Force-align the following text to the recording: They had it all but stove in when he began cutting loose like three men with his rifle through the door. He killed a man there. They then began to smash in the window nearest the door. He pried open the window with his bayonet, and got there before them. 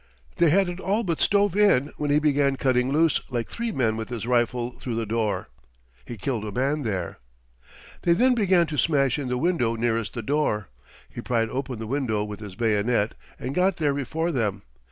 They 0.37 0.49
had 0.49 0.67
it 0.67 0.79
all 0.79 1.03
but 1.03 1.21
stove 1.21 1.55
in 1.55 1.91
when 1.97 2.09
he 2.09 2.17
began 2.17 2.55
cutting 2.55 2.91
loose 2.91 3.21
like 3.29 3.47
three 3.47 3.71
men 3.71 3.95
with 3.97 4.09
his 4.09 4.25
rifle 4.25 4.71
through 4.71 4.95
the 4.95 5.05
door. 5.05 5.47
He 6.05 6.17
killed 6.17 6.43
a 6.43 6.51
man 6.51 6.81
there. 6.81 7.19
They 8.01 8.13
then 8.13 8.33
began 8.33 8.65
to 8.65 8.79
smash 8.79 9.19
in 9.19 9.27
the 9.27 9.37
window 9.37 9.75
nearest 9.75 10.15
the 10.15 10.23
door. 10.23 10.69
He 11.07 11.21
pried 11.21 11.49
open 11.49 11.77
the 11.77 11.85
window 11.85 12.23
with 12.23 12.39
his 12.39 12.55
bayonet, 12.55 13.13
and 13.37 13.53
got 13.53 13.77
there 13.77 13.93
before 13.93 14.31
them. 14.31 14.63